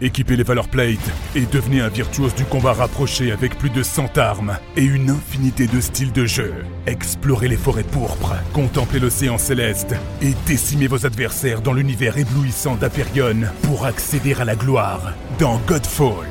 Équipez 0.00 0.36
les 0.36 0.44
Valor 0.44 0.68
Plate 0.68 1.10
et 1.34 1.44
devenez 1.46 1.80
un 1.80 1.88
virtuose 1.88 2.32
du 2.32 2.44
combat 2.44 2.72
rapproché 2.72 3.32
avec 3.32 3.58
plus 3.58 3.70
de 3.70 3.82
100 3.82 4.16
armes 4.16 4.56
et 4.76 4.84
une 4.84 5.10
infinité 5.10 5.66
de 5.66 5.80
styles 5.80 6.12
de 6.12 6.24
jeu. 6.24 6.54
Explorez 6.86 7.48
les 7.48 7.56
forêts 7.56 7.82
pourpres, 7.82 8.36
contemplez 8.52 9.00
l'océan 9.00 9.38
céleste 9.38 9.96
et 10.22 10.34
décimez 10.46 10.86
vos 10.86 11.04
adversaires 11.04 11.62
dans 11.62 11.72
l'univers 11.72 12.16
éblouissant 12.16 12.76
d'Aperion 12.76 13.48
pour 13.64 13.86
accéder 13.86 14.34
à 14.34 14.44
la 14.44 14.54
gloire 14.54 15.14
dans 15.40 15.58
Godfall. 15.66 16.28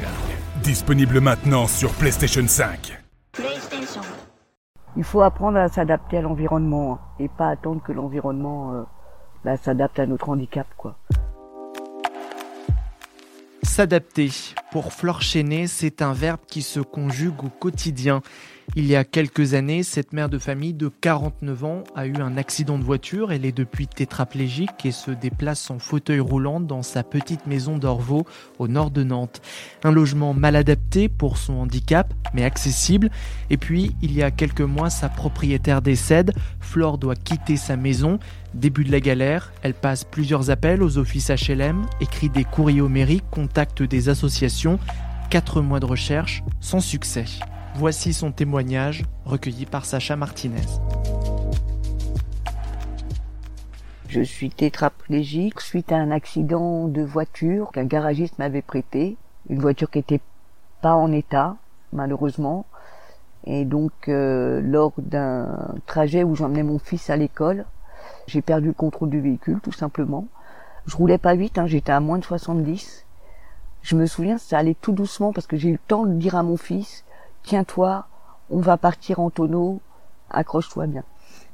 Disponible 0.64 1.20
maintenant 1.20 1.68
sur 1.68 1.92
PlayStation 1.92 2.48
5. 2.48 2.98
Il 4.96 5.04
faut 5.04 5.22
apprendre 5.22 5.58
à 5.58 5.68
s'adapter 5.68 6.20
à 6.20 6.22
l'environnement 6.22 7.00
et 7.20 7.28
pas 7.28 7.50
attendre 7.50 7.84
que 7.84 7.92
l'environnement 7.92 8.74
euh, 8.74 8.84
bah, 9.44 9.58
s'adapte 9.58 10.00
à 10.00 10.06
notre 10.06 10.30
handicap, 10.30 10.68
quoi. 10.78 10.96
S'adapter. 13.78 14.32
Pour 14.72 14.92
Flore 14.92 15.22
c'est 15.22 16.02
un 16.02 16.12
verbe 16.12 16.40
qui 16.48 16.64
se 16.64 16.80
conjugue 16.80 17.44
au 17.44 17.50
quotidien. 17.50 18.24
Il 18.76 18.86
y 18.86 18.96
a 18.96 19.04
quelques 19.04 19.54
années, 19.54 19.82
cette 19.82 20.14
mère 20.14 20.30
de 20.30 20.38
famille 20.38 20.74
de 20.74 20.90
49 20.90 21.64
ans 21.64 21.84
a 21.96 22.06
eu 22.06 22.18
un 22.18 22.38
accident 22.38 22.78
de 22.78 22.84
voiture. 22.84 23.32
Elle 23.32 23.46
est 23.46 23.58
depuis 23.58 23.88
tétraplégique 23.88 24.86
et 24.86 24.92
se 24.92 25.10
déplace 25.10 25.72
en 25.72 25.80
fauteuil 25.80 26.20
roulant 26.20 26.60
dans 26.60 26.84
sa 26.84 27.02
petite 27.02 27.48
maison 27.48 27.78
d'Orvaux 27.78 28.28
au 28.60 28.68
nord 28.68 28.92
de 28.92 29.04
Nantes. 29.04 29.42
Un 29.84 29.92
logement 29.92 30.34
mal 30.34 30.56
adapté 30.56 31.10
pour 31.10 31.38
son 31.38 31.54
handicap, 31.54 32.14
mais 32.34 32.44
accessible. 32.44 33.10
Et 33.50 33.58
puis, 33.58 33.96
il 34.04 34.14
y 34.14 34.22
a 34.22 34.32
quelques 34.32 34.62
mois, 34.62 34.92
sa 34.92 35.10
propriétaire 35.10 35.82
décède. 35.82 36.34
Flore 36.60 37.00
doit 37.00 37.16
quitter 37.16 37.58
sa 37.58 37.78
maison. 37.78 38.20
Début 38.54 38.84
de 38.84 38.92
la 38.92 39.00
galère, 39.00 39.54
elle 39.64 39.74
passe 39.74 40.04
plusieurs 40.04 40.52
appels 40.52 40.84
aux 40.84 40.98
offices 41.00 41.32
HLM, 41.32 41.86
écrit 42.00 42.30
des 42.30 42.44
courriers 42.44 42.82
aux 42.82 42.90
mairies, 42.90 43.24
contacte 43.32 43.82
des 43.82 44.10
associations. 44.10 44.78
Quatre 45.32 45.62
mois 45.62 45.80
de 45.80 45.86
recherche 45.86 46.44
sans 46.60 46.80
succès. 46.80 47.26
Voici 47.80 48.12
son 48.12 48.32
témoignage 48.32 49.06
recueilli 49.24 49.68
par 49.68 49.86
Sacha 49.86 50.16
Martinez. 50.16 50.66
Je 54.10 54.22
suis 54.22 54.50
tétraplégique 54.50 55.62
suite 55.62 55.92
à 55.92 55.98
un 55.98 56.10
accident 56.10 56.88
de 56.88 57.04
voiture 57.04 57.72
qu'un 57.72 57.84
garagiste 57.84 58.40
m'avait 58.40 58.64
prêté. 58.64 59.16
Une 59.48 59.60
voiture 59.60 59.92
qui 59.92 60.00
était 60.00 60.22
pas 60.82 60.96
en 60.96 61.12
état, 61.12 61.56
malheureusement. 61.94 62.66
Et 63.46 63.64
donc, 63.64 63.92
euh, 64.08 64.60
lors 64.60 64.94
d'un 64.98 65.76
trajet 65.86 66.24
où 66.24 66.36
j'emmenais 66.36 66.64
mon 66.64 66.80
fils 66.80 67.12
à 67.12 67.16
l'école, 67.16 67.66
j'ai 68.26 68.42
perdu 68.42 68.70
le 68.70 68.74
contrôle 68.74 69.12
du 69.12 69.22
véhicule, 69.22 69.60
tout 69.62 69.72
simplement. 69.72 70.26
Je 70.88 70.98
roulais 70.98 71.20
pas 71.20 71.36
vite, 71.36 71.60
hein, 71.60 71.68
j'étais 71.68 71.92
à 71.92 72.00
moins 72.00 72.18
de 72.18 72.26
70. 72.26 73.06
Je 73.84 73.96
me 73.96 74.08
souviens, 74.08 74.40
ça 74.40 74.58
allait 74.58 74.74
tout 74.74 74.94
doucement 74.94 75.32
parce 75.32 75.46
que 75.46 75.58
j'ai 75.58 75.70
eu 75.70 75.74
le 75.74 75.78
temps 75.88 76.08
de 76.08 76.14
dire 76.14 76.36
à 76.36 76.42
mon 76.42 76.58
fils, 76.58 77.04
tiens-toi, 77.48 78.06
on 78.50 78.60
va 78.60 78.76
partir 78.76 79.22
en 79.22 79.30
tonneau, 79.30 79.80
accroche-toi 80.30 80.86
bien. 80.86 81.04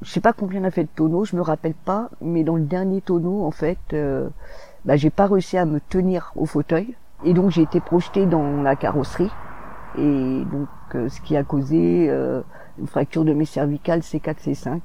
Je 0.01 0.09
sais 0.09 0.21
pas 0.21 0.33
combien 0.33 0.61
on 0.61 0.63
a 0.63 0.71
fait 0.71 0.85
de 0.85 0.89
tonneaux, 0.89 1.23
je 1.23 1.35
me 1.35 1.41
rappelle 1.41 1.75
pas, 1.75 2.09
mais 2.19 2.43
dans 2.43 2.55
le 2.55 2.63
dernier 2.63 2.99
tonneau, 2.99 3.45
en 3.45 3.51
fait, 3.51 3.77
euh, 3.93 4.27
bah, 4.85 4.95
j'ai 4.95 5.11
pas 5.11 5.27
réussi 5.27 5.55
à 5.55 5.65
me 5.65 5.79
tenir 5.79 6.33
au 6.35 6.47
fauteuil, 6.47 6.95
et 7.23 7.35
donc 7.35 7.51
j'ai 7.51 7.61
été 7.61 7.79
projeté 7.79 8.25
dans 8.25 8.63
la 8.63 8.75
carrosserie, 8.75 9.29
et 9.95 10.43
donc 10.51 10.67
euh, 10.95 11.09
ce 11.09 11.21
qui 11.21 11.37
a 11.37 11.43
causé 11.43 12.07
euh, 12.09 12.41
une 12.79 12.87
fracture 12.87 13.23
de 13.23 13.33
mes 13.33 13.45
cervicales 13.45 13.99
C4 13.99 14.43
C5 14.43 14.81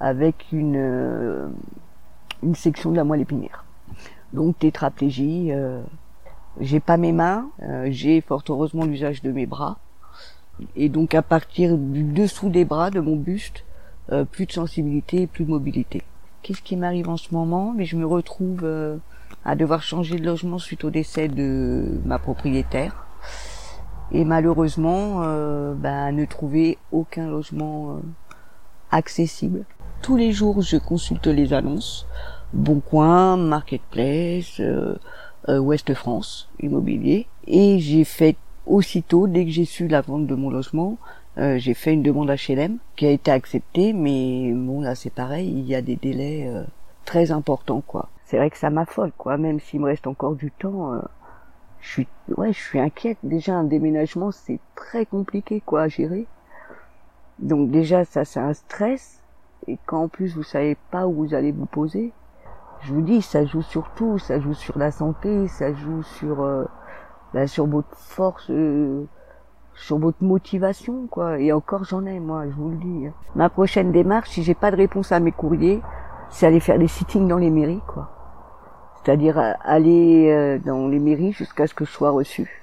avec 0.00 0.50
une 0.50 0.74
euh, 0.76 1.48
une 2.42 2.56
section 2.56 2.90
de 2.90 2.96
la 2.96 3.04
moelle 3.04 3.20
épinière. 3.20 3.64
Donc 4.32 4.58
tétraplégie. 4.58 5.52
j'ai 6.58 6.80
pas 6.80 6.96
mes 6.96 7.12
mains, 7.12 7.50
j'ai 7.88 8.20
fort 8.20 8.42
heureusement 8.48 8.84
l'usage 8.84 9.22
de 9.22 9.30
mes 9.30 9.44
bras 9.44 9.76
et 10.76 10.88
donc 10.88 11.14
à 11.14 11.22
partir 11.22 11.76
du 11.76 12.02
dessous 12.02 12.48
des 12.48 12.64
bras 12.64 12.90
de 12.90 13.00
mon 13.00 13.16
buste, 13.16 13.64
euh, 14.12 14.24
plus 14.24 14.46
de 14.46 14.52
sensibilité 14.52 15.22
et 15.22 15.26
plus 15.26 15.44
de 15.44 15.50
mobilité. 15.50 16.02
Qu'est-ce 16.42 16.62
qui 16.62 16.76
m'arrive 16.76 17.08
en 17.08 17.16
ce 17.16 17.34
moment? 17.34 17.74
Mais 17.76 17.84
je 17.84 17.96
me 17.96 18.06
retrouve 18.06 18.60
euh, 18.64 18.96
à 19.44 19.54
devoir 19.54 19.82
changer 19.82 20.18
de 20.18 20.24
logement 20.24 20.58
suite 20.58 20.84
au 20.84 20.90
décès 20.90 21.28
de 21.28 22.00
ma 22.04 22.18
propriétaire 22.18 23.06
et 24.10 24.24
malheureusement 24.24 25.22
euh, 25.22 25.74
bah, 25.74 26.10
ne 26.12 26.24
trouver 26.24 26.78
aucun 26.92 27.28
logement 27.28 27.90
euh, 27.90 28.00
accessible. 28.90 29.64
Tous 30.02 30.16
les 30.16 30.32
jours, 30.32 30.62
je 30.62 30.78
consulte 30.78 31.26
les 31.26 31.52
annonces. 31.52 32.06
Bon 32.54 32.80
Coin, 32.80 33.36
Marketplace, 33.36 34.60
Ouest 35.46 35.92
France, 35.92 36.48
Immobilier. 36.58 37.26
Et 37.46 37.78
j'ai 37.80 38.04
fait 38.04 38.36
aussitôt, 38.70 39.26
dès 39.26 39.44
que 39.44 39.50
j'ai 39.50 39.64
su 39.64 39.88
la 39.88 40.00
vente 40.00 40.26
de 40.26 40.34
mon 40.34 40.48
logement, 40.48 40.96
euh, 41.38 41.58
j'ai 41.58 41.74
fait 41.74 41.92
une 41.92 42.02
demande 42.02 42.30
HLM 42.30 42.78
qui 42.96 43.06
a 43.06 43.10
été 43.10 43.30
acceptée, 43.30 43.92
mais 43.92 44.52
bon 44.52 44.80
là 44.80 44.94
c'est 44.94 45.12
pareil, 45.12 45.48
il 45.50 45.66
y 45.66 45.74
a 45.74 45.82
des 45.82 45.96
délais 45.96 46.48
euh, 46.48 46.64
très 47.04 47.32
importants 47.32 47.82
quoi. 47.86 48.08
C'est 48.24 48.36
vrai 48.36 48.50
que 48.50 48.58
ça 48.58 48.70
m'affole 48.70 49.12
quoi, 49.18 49.36
même 49.38 49.60
s'il 49.60 49.80
me 49.80 49.86
reste 49.86 50.06
encore 50.06 50.34
du 50.36 50.50
temps. 50.52 50.94
Euh, 50.94 51.00
je 51.80 51.90
suis 51.90 52.08
ouais, 52.36 52.52
je 52.52 52.60
suis 52.60 52.78
inquiète. 52.78 53.18
Déjà 53.22 53.54
un 53.54 53.64
déménagement 53.64 54.30
c'est 54.30 54.60
très 54.76 55.04
compliqué 55.04 55.60
quoi 55.60 55.82
à 55.82 55.88
gérer. 55.88 56.26
Donc 57.38 57.70
déjà 57.70 58.04
ça 58.04 58.24
c'est 58.24 58.40
un 58.40 58.54
stress 58.54 59.22
et 59.66 59.78
quand 59.86 60.04
en 60.04 60.08
plus 60.08 60.34
vous 60.36 60.42
savez 60.42 60.76
pas 60.90 61.06
où 61.06 61.12
vous 61.12 61.34
allez 61.34 61.52
vous 61.52 61.66
poser, 61.66 62.12
je 62.82 62.92
vous 62.92 63.02
dis 63.02 63.22
ça 63.22 63.44
joue 63.44 63.62
sur 63.62 63.90
tout, 63.94 64.18
ça 64.18 64.38
joue 64.40 64.54
sur 64.54 64.78
la 64.78 64.90
santé, 64.92 65.48
ça 65.48 65.72
joue 65.72 66.02
sur 66.02 66.68
là, 67.34 67.46
sur 67.46 67.66
votre 67.66 67.94
force, 67.96 68.46
euh, 68.50 69.04
sur 69.74 69.98
votre 69.98 70.22
motivation, 70.22 71.06
quoi. 71.08 71.38
Et 71.38 71.52
encore, 71.52 71.84
j'en 71.84 72.04
ai, 72.06 72.20
moi, 72.20 72.44
je 72.46 72.54
vous 72.54 72.70
le 72.70 72.76
dis. 72.76 73.06
Hein. 73.06 73.12
Ma 73.34 73.48
prochaine 73.48 73.92
démarche, 73.92 74.30
si 74.30 74.42
j'ai 74.42 74.54
pas 74.54 74.70
de 74.70 74.76
réponse 74.76 75.12
à 75.12 75.20
mes 75.20 75.32
courriers, 75.32 75.80
c'est 76.30 76.46
aller 76.46 76.60
faire 76.60 76.78
des 76.78 76.88
sittings 76.88 77.28
dans 77.28 77.38
les 77.38 77.50
mairies, 77.50 77.82
quoi. 77.86 78.10
C'est-à-dire 79.02 79.38
euh, 79.38 79.52
aller 79.64 80.30
euh, 80.30 80.58
dans 80.58 80.88
les 80.88 80.98
mairies 80.98 81.32
jusqu'à 81.32 81.66
ce 81.66 81.74
que 81.74 81.84
je 81.84 81.90
sois 81.90 82.10
reçu 82.10 82.62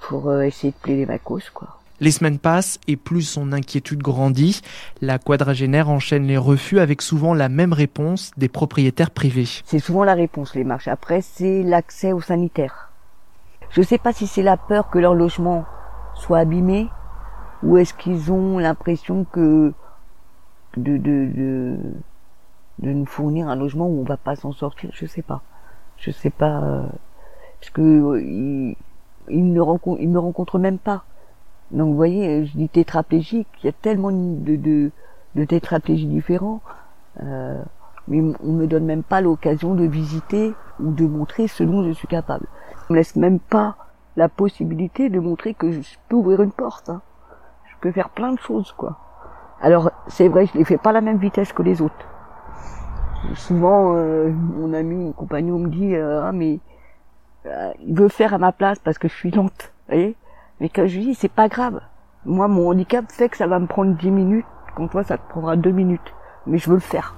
pour 0.00 0.32
essayer 0.42 0.72
de 0.72 0.78
plaider 0.78 1.06
ma 1.06 1.18
cause, 1.18 1.50
quoi. 1.50 1.80
Les 2.00 2.12
semaines 2.12 2.38
passent 2.38 2.80
et 2.88 2.96
plus 2.96 3.22
son 3.22 3.52
inquiétude 3.52 4.00
grandit. 4.00 4.62
La 5.02 5.18
quadragénaire 5.18 5.90
enchaîne 5.90 6.26
les 6.26 6.38
refus 6.38 6.80
avec 6.80 7.02
souvent 7.02 7.34
la 7.34 7.50
même 7.50 7.74
réponse 7.74 8.30
des 8.38 8.48
propriétaires 8.48 9.10
privés. 9.10 9.48
C'est 9.66 9.78
souvent 9.78 10.04
la 10.04 10.14
réponse, 10.14 10.54
les 10.54 10.64
marches. 10.64 10.88
Après, 10.88 11.20
c'est 11.20 11.62
l'accès 11.62 12.14
aux 12.14 12.22
sanitaires. 12.22 12.89
Je 13.70 13.80
ne 13.80 13.86
sais 13.86 13.98
pas 13.98 14.12
si 14.12 14.26
c'est 14.26 14.42
la 14.42 14.56
peur 14.56 14.90
que 14.90 14.98
leur 14.98 15.14
logement 15.14 15.64
soit 16.14 16.38
abîmé 16.38 16.88
ou 17.62 17.76
est-ce 17.76 17.94
qu'ils 17.94 18.32
ont 18.32 18.58
l'impression 18.58 19.24
que 19.24 19.72
de, 20.76 20.96
de, 20.96 21.30
de, 21.32 21.78
de, 22.80 22.92
nous 22.92 23.06
fournir 23.06 23.48
un 23.48 23.54
logement 23.54 23.86
où 23.86 24.00
on 24.00 24.04
va 24.04 24.16
pas 24.16 24.34
s'en 24.34 24.52
sortir. 24.52 24.90
Je 24.92 25.06
sais 25.06 25.22
pas. 25.22 25.42
Je 25.98 26.10
sais 26.10 26.30
pas. 26.30 26.62
Euh, 26.62 26.86
parce 27.60 27.70
que 27.70 27.80
euh, 27.80 28.20
ils, 29.28 29.52
ne 29.52 29.60
rencontrent, 29.60 30.00
ils 30.00 30.08
me 30.08 30.18
rencontrent 30.18 30.58
même 30.58 30.78
pas. 30.78 31.04
Donc 31.70 31.90
vous 31.90 31.96
voyez, 31.96 32.46
je 32.46 32.56
dis 32.56 32.68
tétraplégique. 32.68 33.46
Il 33.62 33.66
y 33.66 33.68
a 33.68 33.72
tellement 33.72 34.10
de, 34.10 34.56
de, 34.56 34.90
de 35.36 35.44
tétraplégies 35.44 36.06
différents. 36.06 36.60
Euh, 37.22 37.62
mais 38.08 38.20
on 38.42 38.52
me 38.52 38.66
donne 38.66 38.84
même 38.84 39.04
pas 39.04 39.20
l'occasion 39.20 39.76
de 39.76 39.84
visiter 39.84 40.54
ou 40.80 40.90
de 40.90 41.06
montrer 41.06 41.46
ce 41.46 41.62
dont 41.62 41.84
je 41.84 41.92
suis 41.92 42.08
capable 42.08 42.46
me 42.90 42.96
laisse 42.96 43.16
même 43.16 43.38
pas 43.38 43.76
la 44.16 44.28
possibilité 44.28 45.08
de 45.08 45.20
montrer 45.20 45.54
que 45.54 45.70
je 45.70 45.80
peux 46.08 46.16
ouvrir 46.16 46.42
une 46.42 46.52
porte. 46.52 46.90
Hein. 46.90 47.00
Je 47.70 47.74
peux 47.80 47.92
faire 47.92 48.10
plein 48.10 48.32
de 48.32 48.38
choses, 48.38 48.72
quoi. 48.72 48.98
Alors, 49.62 49.90
c'est 50.08 50.28
vrai, 50.28 50.46
je 50.46 50.58
les 50.58 50.64
fais 50.64 50.78
pas 50.78 50.90
à 50.90 50.92
la 50.92 51.00
même 51.00 51.18
vitesse 51.18 51.52
que 51.52 51.62
les 51.62 51.82
autres. 51.82 52.06
Souvent, 53.34 53.94
euh, 53.94 54.30
mon 54.30 54.72
ami, 54.72 54.96
mon 54.96 55.12
compagnon 55.12 55.58
me 55.58 55.68
dit, 55.68 55.94
euh, 55.94 56.22
ah, 56.24 56.32
mais 56.32 56.60
euh, 57.46 57.72
il 57.80 57.94
veut 57.94 58.08
faire 58.08 58.32
à 58.32 58.38
ma 58.38 58.52
place 58.52 58.78
parce 58.78 58.98
que 58.98 59.08
je 59.08 59.14
suis 59.14 59.30
lente, 59.30 59.72
vous 59.90 60.14
Mais 60.60 60.68
quand 60.68 60.86
je 60.86 60.96
lui 60.96 61.06
dis, 61.06 61.14
c'est 61.14 61.28
pas 61.30 61.48
grave. 61.48 61.80
Moi, 62.24 62.48
mon 62.48 62.70
handicap 62.70 63.04
fait 63.10 63.28
que 63.28 63.36
ça 63.36 63.46
va 63.46 63.58
me 63.58 63.66
prendre 63.66 63.94
10 63.96 64.10
minutes, 64.10 64.46
quand 64.74 64.88
toi, 64.88 65.04
ça 65.04 65.18
te 65.18 65.28
prendra 65.28 65.56
2 65.56 65.70
minutes. 65.70 66.14
Mais 66.46 66.58
je 66.58 66.68
veux 66.68 66.76
le 66.76 66.80
faire. 66.80 67.14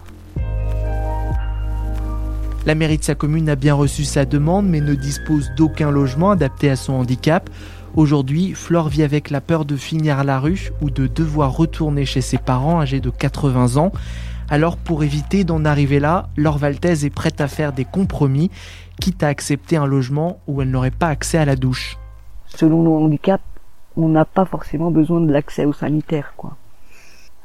La 2.65 2.77
mairie 2.77 2.99
de 2.99 3.03
sa 3.03 3.17
commune 3.17 3.49
a 3.49 3.57
bien 3.57 3.75
reçu 3.75 4.05
sa 4.05 4.25
demande 4.25 4.69
mais 4.69 4.81
ne 4.81 4.95
dispose 4.95 5.51
d'aucun 5.57 5.91
logement 5.91 6.31
adapté 6.31 6.71
à 6.71 6.77
son 6.77 6.93
handicap. 6.93 7.51
Aujourd'hui, 7.97 8.55
Flore 8.55 8.89
vit 8.89 9.03
avec 9.03 9.31
la 9.31 9.41
peur 9.41 9.65
de 9.65 9.75
finir 9.75 10.21
à 10.21 10.25
la 10.25 10.39
rue 10.39 10.71
ou 10.81 10.89
de 10.89 11.09
devoir 11.09 11.57
retourner 11.57 12.07
chez 12.07 12.21
ses 12.21 12.39
parents 12.39 12.81
âgés 12.81 13.01
de 13.01 13.11
80 13.11 13.79
ans. 13.79 13.91
Alors 14.49 14.77
pour 14.77 15.03
éviter 15.03 15.43
d'en 15.43 15.65
arriver 15.65 15.99
là, 15.99 16.29
Laure 16.37 16.59
Valtez 16.59 17.05
est 17.05 17.15
prête 17.15 17.41
à 17.41 17.49
faire 17.49 17.73
des 17.73 17.85
compromis, 17.85 18.49
quitte 19.01 19.25
à 19.25 19.29
accepter 19.29 19.77
un 19.77 19.87
logement 19.87 20.39
où 20.47 20.63
elle 20.63 20.71
n'aurait 20.71 20.93
pas 20.93 21.09
accès 21.09 21.39
à 21.39 21.45
la 21.45 21.57
douche. 21.57 21.99
Selon 22.47 22.85
nos 22.85 22.95
handicaps, 22.95 23.43
on 23.97 24.09
n'a 24.09 24.25
pas 24.25 24.45
forcément 24.45 24.93
besoin 24.93 25.21
de 25.21 25.33
l'accès 25.33 25.65
au 25.65 25.73
sanitaire. 25.73 26.35
Quoi. 26.37 26.57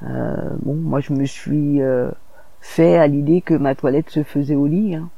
Euh, 0.03 0.35
bon, 0.61 0.75
moi 0.75 0.99
je 0.99 1.11
me 1.11 1.25
suis... 1.25 1.81
Euh, 1.81 2.11
fait 2.67 2.97
à 2.97 3.07
l'idée 3.07 3.41
que 3.41 3.53
ma 3.53 3.75
toilette 3.75 4.09
se 4.09 4.23
faisait 4.23 4.55
au 4.55 4.67
lit. 4.67 4.93
Hein. 4.95 5.09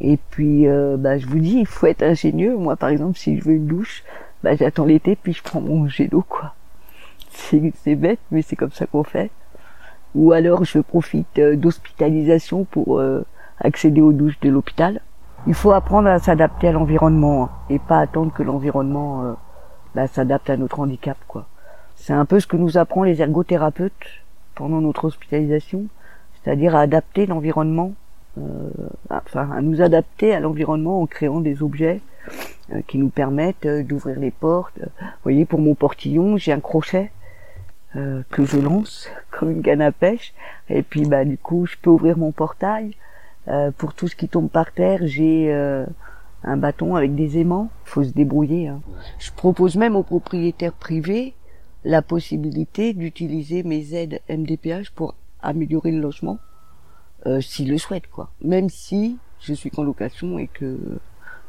Et 0.00 0.18
puis, 0.30 0.66
euh, 0.66 0.96
bah, 0.98 1.18
je 1.18 1.26
vous 1.26 1.38
dis, 1.38 1.60
il 1.60 1.66
faut 1.66 1.86
être 1.86 2.02
ingénieux. 2.02 2.56
Moi, 2.56 2.76
par 2.76 2.88
exemple, 2.88 3.16
si 3.16 3.38
je 3.38 3.44
veux 3.44 3.54
une 3.54 3.66
douche, 3.66 4.02
bah, 4.42 4.56
j'attends 4.56 4.84
l'été, 4.84 5.16
puis 5.16 5.32
je 5.32 5.42
prends 5.42 5.60
mon 5.60 5.86
jet 5.88 6.08
d'eau, 6.08 6.24
quoi. 6.28 6.54
C'est 7.30 7.94
bête, 7.94 8.18
mais 8.30 8.42
c'est 8.42 8.56
comme 8.56 8.72
ça 8.72 8.86
qu'on 8.86 9.04
fait. 9.04 9.30
Ou 10.14 10.32
alors, 10.32 10.64
je 10.64 10.80
profite 10.80 11.38
euh, 11.38 11.56
d'hospitalisation 11.56 12.64
pour 12.64 12.98
euh, 12.98 13.24
accéder 13.60 14.00
aux 14.00 14.12
douches 14.12 14.40
de 14.40 14.50
l'hôpital. 14.50 15.00
Il 15.46 15.54
faut 15.54 15.72
apprendre 15.72 16.08
à 16.08 16.18
s'adapter 16.18 16.68
à 16.68 16.72
l'environnement 16.72 17.44
hein, 17.44 17.50
et 17.70 17.78
pas 17.78 18.00
attendre 18.00 18.32
que 18.32 18.42
l'environnement 18.42 19.36
bah, 19.94 20.06
s'adapte 20.06 20.50
à 20.50 20.56
notre 20.56 20.80
handicap, 20.80 21.18
quoi. 21.28 21.46
C'est 21.96 22.12
un 22.12 22.24
peu 22.24 22.40
ce 22.40 22.46
que 22.46 22.56
nous 22.56 22.78
apprend 22.78 23.04
les 23.04 23.22
ergothérapeutes 23.22 23.92
pendant 24.54 24.80
notre 24.80 25.04
hospitalisation, 25.04 25.86
c'est-à-dire 26.44 26.76
à 26.76 26.80
adapter 26.80 27.26
l'environnement 27.26 27.94
euh, 28.38 28.70
enfin, 29.10 29.50
à 29.52 29.60
nous 29.60 29.80
adapter 29.80 30.34
à 30.34 30.40
l'environnement 30.40 31.00
en 31.00 31.06
créant 31.06 31.40
des 31.40 31.62
objets 31.62 32.00
euh, 32.72 32.80
qui 32.88 32.98
nous 32.98 33.08
permettent 33.08 33.66
euh, 33.66 33.84
d'ouvrir 33.84 34.18
les 34.18 34.32
portes. 34.32 34.78
Vous 34.78 35.06
voyez, 35.22 35.44
pour 35.44 35.60
mon 35.60 35.74
portillon, 35.74 36.36
j'ai 36.36 36.52
un 36.52 36.60
crochet 36.60 37.10
que 38.30 38.44
je 38.44 38.58
lance 38.58 39.08
comme 39.30 39.52
une 39.52 39.62
canne 39.62 39.80
à 39.80 39.92
pêche, 39.92 40.34
et 40.68 40.82
puis 40.82 41.06
bah 41.06 41.24
du 41.24 41.38
coup, 41.38 41.64
je 41.66 41.76
peux 41.80 41.90
ouvrir 41.90 42.18
mon 42.18 42.32
portail. 42.32 42.96
pour 43.78 43.94
tout 43.94 44.08
ce 44.08 44.16
qui 44.16 44.26
tombe 44.26 44.50
par 44.50 44.72
terre, 44.72 44.98
j'ai 45.02 45.52
un 46.42 46.56
bâton 46.56 46.96
avec 46.96 47.14
des 47.14 47.38
aimants. 47.38 47.70
Faut 47.84 48.02
se 48.02 48.10
débrouiller. 48.10 48.66
Hein. 48.66 48.80
Je 49.20 49.30
propose 49.30 49.76
même 49.76 49.94
aux 49.94 50.02
propriétaires 50.02 50.72
privés 50.72 51.34
la 51.84 52.02
possibilité 52.02 52.94
d'utiliser 52.94 53.62
mes 53.62 53.94
aides 53.94 54.20
MDPH 54.28 54.90
pour 54.92 55.14
améliorer 55.44 55.92
le 55.92 56.00
logement 56.00 56.38
euh, 57.26 57.40
s'ils 57.40 57.70
le 57.70 57.78
souhaitent, 57.78 58.10
quoi. 58.10 58.30
Même 58.42 58.68
si 58.68 59.16
je 59.40 59.54
suis 59.54 59.70
qu'en 59.70 59.82
location 59.82 60.38
et 60.38 60.48
que 60.48 60.78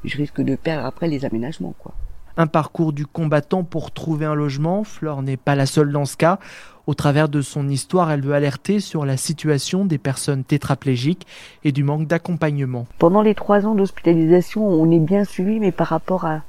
je 0.03 0.18
risque 0.18 0.42
de 0.42 0.56
perdre 0.56 0.86
après 0.86 1.07
les 1.07 1.25
aménagements, 1.25 1.74
quoi. 1.80 1.94
Un 2.38 2.47
parcours 2.47 2.92
du 2.92 3.06
combattant 3.06 3.63
pour 3.63 3.92
trouver 3.92 4.25
un 4.25 4.36
logement. 4.36 4.83
Flore 4.83 5.21
n'est 5.21 5.38
pas 5.38 5.56
la 5.56 5.65
seule 5.65 5.92
dans 5.92 6.03
ce 6.03 6.18
cas. 6.18 6.38
Au 6.86 6.94
travers 6.94 7.30
de 7.30 7.42
son 7.42 7.69
histoire, 7.69 8.12
elle 8.12 8.21
veut 8.21 8.33
alerter 8.33 8.80
sur 8.80 9.06
la 9.06 9.18
situation 9.18 9.86
des 9.86 9.98
personnes 9.98 10.44
tétraplégiques 10.44 11.25
et 11.63 11.71
du 11.71 11.83
manque 11.83 12.07
d'accompagnement. 12.07 12.86
Pendant 13.00 13.21
les 13.21 13.36
trois 13.36 13.65
ans 13.65 13.74
d'hospitalisation, 13.74 14.68
on 14.68 14.91
est 14.91 15.00
bien 15.00 15.24
suivi, 15.24 15.59
mais 15.59 15.71
par 15.71 15.88
rapport 15.88 16.25
à 16.25 16.41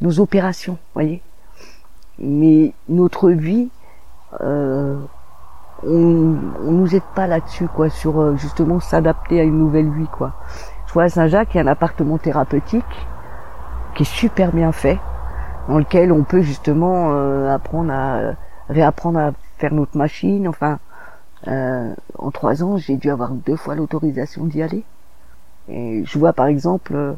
nos 0.00 0.20
opérations, 0.20 0.78
voyez. 0.94 1.22
Mais 2.18 2.72
notre 2.88 3.30
vie, 3.30 3.68
euh, 4.40 4.98
on, 5.84 6.36
on 6.64 6.70
nous 6.70 6.94
aide 6.94 7.02
pas 7.14 7.26
là-dessus, 7.26 7.68
quoi, 7.68 7.90
sur 7.90 8.20
euh, 8.20 8.36
justement 8.36 8.80
s'adapter 8.80 9.40
à 9.40 9.44
une 9.44 9.58
nouvelle 9.58 9.90
vie, 9.90 10.08
quoi. 10.08 10.32
Je 10.86 10.92
vois 10.92 11.04
à 11.04 11.08
Saint-Jacques, 11.08 11.54
il 11.54 11.58
y 11.58 11.60
a 11.60 11.64
un 11.64 11.66
appartement 11.66 12.18
thérapeutique 12.18 12.84
qui 13.94 14.02
est 14.02 14.06
super 14.06 14.52
bien 14.52 14.72
fait, 14.72 14.98
dans 15.68 15.78
lequel 15.78 16.12
on 16.12 16.22
peut 16.22 16.42
justement 16.42 17.12
euh, 17.12 17.52
apprendre 17.52 17.92
à 17.92 18.34
réapprendre 18.68 19.18
à 19.18 19.32
faire 19.58 19.72
notre 19.72 19.96
machine. 19.96 20.48
Enfin, 20.48 20.78
euh, 21.48 21.92
en 22.18 22.30
trois 22.30 22.62
ans, 22.62 22.76
j'ai 22.76 22.96
dû 22.96 23.10
avoir 23.10 23.30
deux 23.30 23.56
fois 23.56 23.74
l'autorisation 23.74 24.44
d'y 24.44 24.62
aller. 24.62 24.84
Et 25.68 26.04
je 26.04 26.18
vois 26.18 26.32
par 26.32 26.46
exemple, 26.46 27.16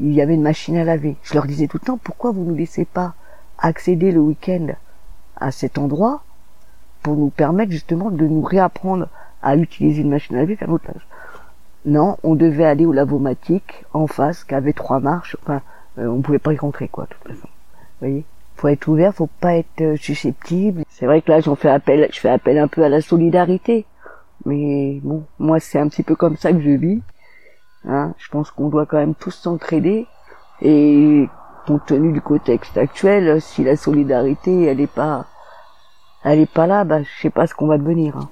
il 0.00 0.12
y 0.12 0.20
avait 0.20 0.34
une 0.34 0.42
machine 0.42 0.76
à 0.76 0.84
laver. 0.84 1.16
Je 1.22 1.34
leur 1.34 1.46
disais 1.46 1.66
tout 1.66 1.78
le 1.80 1.86
temps, 1.86 1.98
pourquoi 2.02 2.30
vous 2.32 2.44
ne 2.44 2.54
laissez 2.54 2.84
pas 2.84 3.14
accéder 3.58 4.12
le 4.12 4.20
week-end 4.20 4.68
à 5.36 5.50
cet 5.50 5.78
endroit 5.78 6.22
pour 7.04 7.14
nous 7.14 7.28
permettre 7.28 7.70
justement 7.70 8.10
de 8.10 8.26
nous 8.26 8.42
réapprendre 8.42 9.08
à 9.42 9.56
utiliser 9.56 10.02
une 10.02 10.10
machine 10.10 10.34
à 10.34 10.40
laver, 10.40 10.56
faire 10.56 10.70
notre 10.70 10.88
linge. 10.88 11.06
Non, 11.84 12.16
on 12.24 12.34
devait 12.34 12.64
aller 12.64 12.86
au 12.86 12.92
lavomatique 12.92 13.84
en 13.92 14.06
face, 14.06 14.42
qui 14.42 14.54
avait 14.54 14.72
trois 14.72 15.00
marches. 15.00 15.36
Enfin, 15.42 15.60
euh, 15.98 16.06
on 16.06 16.22
pouvait 16.22 16.38
pas 16.38 16.54
y 16.54 16.56
rentrer, 16.56 16.88
quoi, 16.88 17.04
de 17.04 17.10
toute 17.10 17.28
façon. 17.28 17.46
Vous 17.46 18.08
voyez? 18.08 18.24
Faut 18.56 18.68
être 18.68 18.88
ouvert, 18.88 19.14
faut 19.14 19.28
pas 19.40 19.54
être 19.56 19.82
euh, 19.82 19.96
susceptible. 19.96 20.82
C'est 20.88 21.04
vrai 21.04 21.20
que 21.20 21.30
là, 21.30 21.40
j'en 21.40 21.56
fais 21.56 21.68
appel, 21.68 22.08
je 22.10 22.18
fais 22.18 22.30
appel 22.30 22.56
un 22.56 22.68
peu 22.68 22.82
à 22.82 22.88
la 22.88 23.02
solidarité. 23.02 23.84
Mais 24.46 24.98
bon, 25.02 25.24
moi, 25.38 25.60
c'est 25.60 25.78
un 25.78 25.88
petit 25.88 26.02
peu 26.02 26.16
comme 26.16 26.38
ça 26.38 26.52
que 26.52 26.60
je 26.60 26.70
vis. 26.70 27.02
Hein 27.86 28.14
je 28.16 28.30
pense 28.30 28.50
qu'on 28.50 28.70
doit 28.70 28.86
quand 28.86 28.96
même 28.96 29.14
tous 29.14 29.32
s'entraider. 29.32 30.06
Et 30.62 31.28
compte 31.66 31.84
tenu 31.84 32.12
du 32.12 32.22
contexte 32.22 32.78
actuel, 32.78 33.42
si 33.42 33.62
la 33.62 33.76
solidarité, 33.76 34.64
elle 34.64 34.80
est 34.80 34.86
pas 34.86 35.26
elle 36.24 36.40
est 36.40 36.50
pas 36.50 36.66
là, 36.66 36.84
bah, 36.84 37.02
je 37.02 37.22
sais 37.22 37.30
pas 37.30 37.46
ce 37.46 37.54
qu'on 37.54 37.66
va 37.66 37.78
devenir. 37.78 38.16
Hein. 38.16 38.28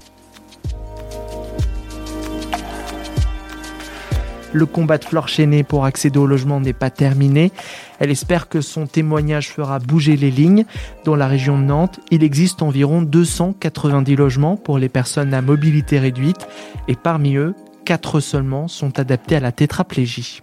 Le 4.55 4.67
combat 4.67 4.99
de 4.99 5.05
Flore 5.05 5.29
Chenet 5.29 5.62
pour 5.62 5.87
accéder 5.87 6.19
au 6.19 6.27
logement 6.27 6.61
n'est 6.61 6.75
pas 6.75 6.91
terminé. 6.91 7.53
Elle 7.99 8.11
espère 8.11 8.50
que 8.50 8.61
son 8.61 8.87
témoignage 8.87 9.49
fera 9.49 9.79
bouger 9.79 10.17
les 10.17 10.31
lignes. 10.31 10.67
Dans 11.05 11.17
la 11.17 11.27
région 11.27 11.59
de 11.59 11.65
Nantes, 11.65 12.00
il 12.11 12.23
existe 12.23 12.61
environ 12.61 13.00
290 13.00 14.17
logements 14.17 14.56
pour 14.56 14.77
les 14.77 14.91
personnes 14.91 15.33
à 15.33 15.41
mobilité 15.41 15.99
réduite 15.99 16.47
et 16.87 16.97
parmi 16.97 17.37
eux, 17.37 17.55
4 17.87 18.21
seulement 18.21 18.69
sont 18.69 18.99
adaptés 18.99 19.37
à 19.37 19.41
la 19.41 19.53
tétraplégie. 19.53 20.43